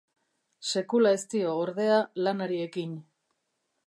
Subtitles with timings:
[0.69, 1.99] Sekula ez dio, ordea,
[2.29, 2.97] lanari ekin.